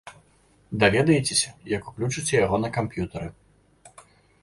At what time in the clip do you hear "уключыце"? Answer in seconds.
1.93-2.33